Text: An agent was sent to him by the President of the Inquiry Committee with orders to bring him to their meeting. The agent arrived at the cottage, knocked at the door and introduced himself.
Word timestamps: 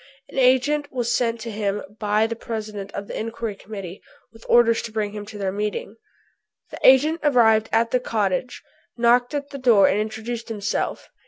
An 0.29 0.39
agent 0.39 0.91
was 0.91 1.13
sent 1.15 1.39
to 1.41 1.51
him 1.51 1.83
by 1.99 2.25
the 2.25 2.35
President 2.35 2.91
of 2.93 3.05
the 3.05 3.15
Inquiry 3.15 3.53
Committee 3.55 4.01
with 4.33 4.43
orders 4.49 4.81
to 4.81 4.91
bring 4.91 5.11
him 5.11 5.27
to 5.27 5.37
their 5.37 5.51
meeting. 5.51 5.95
The 6.71 6.79
agent 6.83 7.19
arrived 7.21 7.69
at 7.71 7.91
the 7.91 7.99
cottage, 7.99 8.63
knocked 8.97 9.35
at 9.35 9.51
the 9.51 9.59
door 9.59 9.87
and 9.87 9.99
introduced 9.99 10.49
himself. 10.49 11.07